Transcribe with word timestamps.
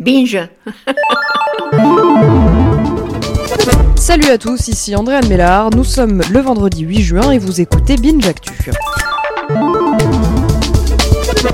Binge 0.00 0.48
Salut 3.96 4.30
à 4.30 4.38
tous, 4.38 4.68
ici 4.68 4.96
Andréane 4.96 5.28
Mélard, 5.28 5.68
nous 5.76 5.84
sommes 5.84 6.22
le 6.32 6.40
vendredi 6.40 6.84
8 6.84 7.02
juin 7.02 7.32
et 7.32 7.38
vous 7.38 7.60
écoutez 7.60 7.96
Binge 7.96 8.26
Actu. 8.26 8.70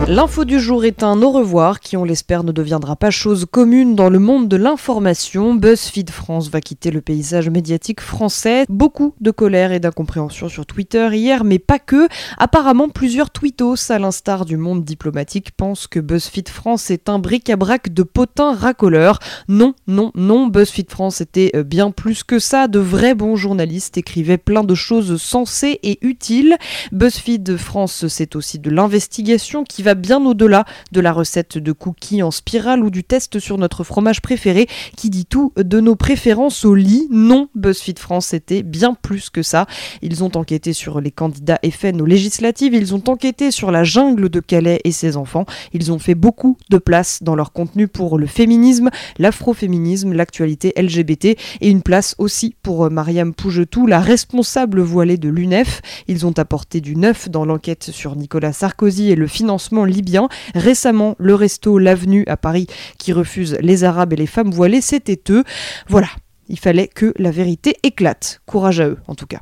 L'info 0.09 0.45
du 0.45 0.61
jour 0.61 0.85
est 0.85 1.03
un 1.03 1.21
au 1.21 1.33
revoir 1.33 1.81
qui, 1.81 1.97
on 1.97 2.05
l'espère, 2.05 2.45
ne 2.45 2.53
deviendra 2.53 2.95
pas 2.95 3.11
chose 3.11 3.45
commune 3.51 3.97
dans 3.97 4.09
le 4.09 4.21
monde 4.21 4.47
de 4.47 4.57
l'information. 4.57 5.57
BuzzFeed 5.57 6.11
France 6.11 6.49
va 6.49 6.61
quitter 6.61 6.93
le 6.93 7.01
paysage 7.01 7.51
médiatique 7.51 8.01
français. 8.01 8.67
Beaucoup 8.69 9.15
de 9.21 9.33
colère 9.33 9.73
et 9.73 9.81
d'incompréhension 9.81 10.49
sur 10.49 10.65
Twitter 10.65 11.09
hier, 11.13 11.43
mais 11.43 11.59
pas 11.59 11.81
que. 11.81 12.07
Apparemment, 12.39 12.89
plusieurs 12.89 13.31
tweetos, 13.31 13.91
à 13.91 13.99
l'instar 13.99 14.45
du 14.45 14.57
monde 14.57 14.85
diplomatique, 14.85 15.51
pensent 15.51 15.89
que 15.89 15.99
BuzzFeed 15.99 16.51
France 16.51 16.93
est 16.93 17.09
un 17.09 17.19
bric-à-brac 17.19 17.93
de 17.93 18.05
potins 18.05 18.55
racoleurs. 18.55 19.19
Non, 19.49 19.75
non, 19.89 20.13
non, 20.15 20.47
BuzzFeed 20.47 20.89
France 20.89 21.21
était 21.21 21.51
euh, 21.57 21.65
bien 21.65 21.91
plus 21.91 22.23
que 22.23 22.39
ça. 22.39 22.69
De 22.69 22.79
vrais 22.79 23.17
bons 23.17 23.35
journalistes 23.35 23.99
écrivaient 23.99 24.39
plein 24.39 24.63
de 24.63 24.77
choses 24.77 25.21
sensées 25.21 25.81
et 25.83 25.99
utiles. 26.07 26.57
BuzzFeed 26.93 27.57
France, 27.57 28.07
c'est 28.07 28.37
aussi 28.37 28.61
de 28.61 28.71
l'investigation 28.71 29.65
qui 29.65 29.83
va 29.83 29.96
bien 29.97 30.25
au-delà 30.25 30.65
de 30.93 31.01
la 31.01 31.13
recette 31.13 31.59
de 31.59 31.73
cookies 31.73 32.23
en 32.23 32.31
spirale 32.31 32.85
ou 32.85 32.91
du 32.91 33.05
test 33.05 33.39
sur 33.39 33.59
notre 33.59 33.85
fromage 33.85 34.23
préféré 34.23 34.69
qui 34.97 35.11
dit 35.11 35.27
tout 35.27 35.53
de 35.57 35.81
nos 35.81 35.97
préférences 35.97 36.65
au 36.65 36.75
lit. 36.75 37.09
Non, 37.11 37.49
BuzzFeed 37.55 37.99
France 37.99 38.35
était 38.35 38.63
bien 38.63 38.95
plus 38.95 39.31
que 39.31 39.43
ça. 39.43 39.67
Ils 40.03 40.23
ont 40.23 40.31
enquêté 40.37 40.73
sur 40.73 41.01
les 41.01 41.11
candidats 41.11 41.59
FN 41.71 42.01
aux 42.01 42.07
législatives, 42.07 42.75
ils 42.75 42.95
ont 42.95 43.03
enquêté 43.09 43.51
sur 43.51 43.71
la 43.71 43.85
jungle 43.85 44.29
de 44.29 44.41
Calais 44.41 44.81
et 44.85 44.93
ses 44.93 45.17
enfants, 45.17 45.47
ils 45.73 45.93
ont 45.93 45.99
fait 45.99 46.15
beaucoup 46.15 46.59
de 46.71 46.79
place 46.79 47.23
dans 47.23 47.35
leur 47.35 47.53
contenu 47.53 47.89
pour 47.89 48.19
le 48.19 48.27
féminisme, 48.27 48.91
l'afroféminisme, 49.19 50.13
l'actualité 50.13 50.73
LGBT 50.77 51.37
et 51.61 51.69
une 51.69 51.83
place 51.83 52.15
aussi 52.19 52.55
pour 52.63 52.91
Mariam 52.91 53.35
Pougetou, 53.35 53.87
la 53.87 54.01
responsable 54.01 54.81
voilée 54.81 55.17
de 55.17 55.29
l'UNEF. 55.29 55.81
Ils 56.09 56.27
ont 56.27 56.39
apporté 56.39 56.81
du 56.81 56.97
neuf 56.97 57.29
dans 57.29 57.45
l'enquête 57.45 57.91
sur 57.91 58.17
Nicolas 58.17 58.53
Sarkozy 58.53 59.11
et 59.11 59.17
le 59.17 59.27
financement 59.27 59.85
libyen. 59.87 60.29
Récemment, 60.55 61.15
le 61.19 61.35
resto 61.35 61.79
L'Avenue 61.79 62.25
à 62.27 62.37
Paris 62.37 62.67
qui 62.99 63.13
refuse 63.13 63.57
les 63.61 63.85
Arabes 63.85 64.13
et 64.13 64.17
les 64.17 64.27
femmes 64.27 64.51
voilées, 64.51 64.81
c'était 64.81 65.21
eux. 65.31 65.45
Voilà, 65.89 66.09
il 66.49 66.59
fallait 66.59 66.89
que 66.89 67.13
la 67.17 67.31
vérité 67.31 67.77
éclate. 67.83 68.41
Courage 68.47 68.81
à 68.81 68.89
eux, 68.89 68.99
en 69.09 69.15
tout 69.15 69.27
cas. 69.27 69.41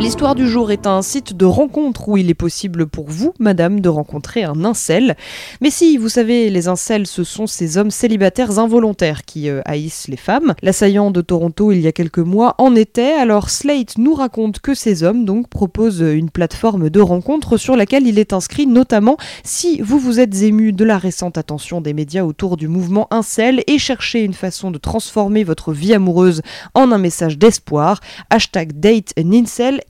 L'histoire 0.00 0.34
du 0.34 0.48
jour 0.48 0.72
est 0.72 0.86
un 0.86 1.02
site 1.02 1.36
de 1.36 1.44
rencontre 1.44 2.08
où 2.08 2.16
il 2.16 2.30
est 2.30 2.34
possible 2.34 2.86
pour 2.86 3.10
vous, 3.10 3.34
madame, 3.38 3.80
de 3.80 3.90
rencontrer 3.90 4.44
un 4.44 4.64
incel. 4.64 5.14
Mais 5.60 5.68
si, 5.68 5.98
vous 5.98 6.08
savez, 6.08 6.48
les 6.48 6.68
incels, 6.68 7.06
ce 7.06 7.22
sont 7.22 7.46
ces 7.46 7.76
hommes 7.76 7.90
célibataires 7.90 8.58
involontaires 8.58 9.26
qui 9.26 9.50
euh, 9.50 9.60
haïssent 9.66 10.08
les 10.08 10.16
femmes. 10.16 10.54
L'assaillant 10.62 11.10
de 11.10 11.20
Toronto 11.20 11.70
il 11.70 11.82
y 11.82 11.86
a 11.86 11.92
quelques 11.92 12.18
mois 12.18 12.54
en 12.56 12.74
était, 12.76 13.12
alors 13.12 13.50
Slate 13.50 13.98
nous 13.98 14.14
raconte 14.14 14.60
que 14.60 14.72
ces 14.72 15.02
hommes 15.02 15.26
donc 15.26 15.50
proposent 15.50 16.00
une 16.00 16.30
plateforme 16.30 16.88
de 16.88 17.00
rencontre 17.00 17.58
sur 17.58 17.76
laquelle 17.76 18.06
il 18.06 18.18
est 18.18 18.32
inscrit 18.32 18.66
notamment 18.66 19.18
si 19.44 19.82
vous 19.82 19.98
vous 19.98 20.18
êtes 20.18 20.40
ému 20.40 20.72
de 20.72 20.84
la 20.84 20.96
récente 20.96 21.36
attention 21.36 21.82
des 21.82 21.92
médias 21.92 22.24
autour 22.24 22.56
du 22.56 22.68
mouvement 22.68 23.06
incel 23.10 23.62
et 23.66 23.78
cherchez 23.78 24.24
une 24.24 24.32
façon 24.32 24.70
de 24.70 24.78
transformer 24.78 25.44
votre 25.44 25.74
vie 25.74 25.92
amoureuse 25.92 26.40
en 26.72 26.90
un 26.90 26.98
message 26.98 27.36
d'espoir, 27.36 28.00
hashtag 28.30 28.80
date 28.80 29.12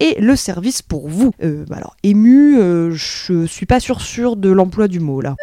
et 0.00 0.16
le 0.18 0.34
service 0.34 0.82
pour 0.82 1.08
vous. 1.08 1.32
Euh, 1.42 1.64
alors, 1.70 1.94
ému, 2.02 2.58
euh, 2.58 2.90
je 2.92 3.46
suis 3.46 3.66
pas 3.66 3.80
sûr 3.80 4.00
sûr 4.00 4.36
de 4.36 4.50
l'emploi 4.50 4.88
du 4.88 4.98
mot 5.00 5.20
là. 5.20 5.36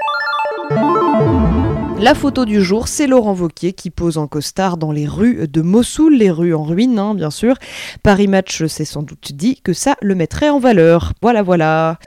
La 2.00 2.14
photo 2.14 2.46
du 2.46 2.62
jour, 2.62 2.88
c'est 2.88 3.08
Laurent 3.08 3.34
Vauquier 3.34 3.74
qui 3.74 3.90
pose 3.90 4.18
en 4.18 4.28
costard 4.28 4.78
dans 4.78 4.92
les 4.92 5.08
rues 5.08 5.48
de 5.48 5.62
Mossoul, 5.62 6.16
les 6.16 6.30
rues 6.30 6.54
en 6.54 6.64
ruine, 6.64 7.00
hein, 7.00 7.16
bien 7.16 7.32
sûr. 7.32 7.56
Paris 8.04 8.28
Match 8.28 8.66
s'est 8.66 8.86
sans 8.86 9.02
doute 9.02 9.32
dit 9.34 9.62
que 9.62 9.74
ça 9.74 9.96
le 10.02 10.14
mettrait 10.14 10.50
en 10.50 10.60
valeur. 10.60 11.14
Voilà, 11.22 11.42
voilà. 11.42 11.98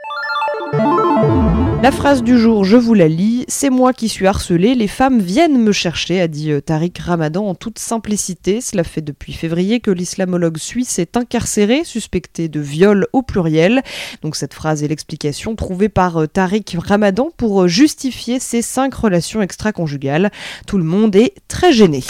La 1.82 1.92
phrase 1.92 2.22
du 2.22 2.38
jour, 2.38 2.62
je 2.66 2.76
vous 2.76 2.92
la 2.92 3.08
lis. 3.08 3.46
C'est 3.48 3.70
moi 3.70 3.94
qui 3.94 4.10
suis 4.10 4.26
harcelé, 4.26 4.74
les 4.74 4.86
femmes 4.86 5.18
viennent 5.18 5.58
me 5.58 5.72
chercher, 5.72 6.20
a 6.20 6.28
dit 6.28 6.52
euh, 6.52 6.60
Tariq 6.60 7.00
Ramadan 7.00 7.46
en 7.46 7.54
toute 7.54 7.78
simplicité. 7.78 8.60
Cela 8.60 8.84
fait 8.84 9.00
depuis 9.00 9.32
février 9.32 9.80
que 9.80 9.90
l'islamologue 9.90 10.58
suisse 10.58 10.98
est 10.98 11.16
incarcéré, 11.16 11.84
suspecté 11.84 12.50
de 12.50 12.60
viol 12.60 13.06
au 13.14 13.22
pluriel. 13.22 13.82
Donc 14.20 14.36
cette 14.36 14.52
phrase 14.52 14.82
est 14.82 14.88
l'explication 14.88 15.56
trouvée 15.56 15.88
par 15.88 16.18
euh, 16.18 16.26
Tariq 16.26 16.76
Ramadan 16.76 17.30
pour 17.34 17.62
euh, 17.62 17.66
justifier 17.66 18.40
ses 18.40 18.60
cinq 18.60 18.92
relations 18.92 19.40
extra-conjugales. 19.40 20.30
Tout 20.66 20.76
le 20.76 20.84
monde 20.84 21.16
est 21.16 21.32
très 21.48 21.72
gêné. 21.72 22.02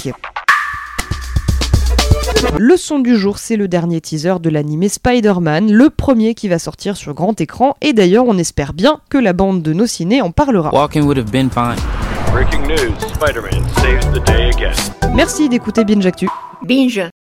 Le 2.59 2.77
son 2.77 2.99
du 3.01 3.17
jour, 3.17 3.39
c'est 3.39 3.57
le 3.57 3.69
dernier 3.69 4.01
teaser 4.01 4.37
de 4.41 4.49
l'animé 4.49 4.89
Spider-Man, 4.89 5.71
le 5.71 5.91
premier 5.91 6.35
qui 6.35 6.49
va 6.49 6.59
sortir 6.59 6.97
sur 6.97 7.15
grand 7.15 7.39
écran, 7.41 7.77
et 7.81 7.93
d'ailleurs 7.93 8.25
on 8.27 8.39
espère 8.39 8.73
bien 8.73 9.01
que 9.11 9.19
la 9.19 9.33
bande 9.33 9.63
de 9.63 9.73
nos 9.73 9.87
ciné 9.87 10.23
en 10.23 10.31
parlera. 10.31 10.71
Merci 15.15 15.49
d'écouter 15.49 15.85
Binge 15.85 16.07
Actu. 16.07 16.29
Binge 16.63 17.11